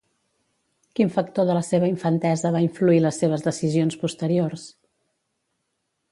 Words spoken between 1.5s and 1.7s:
la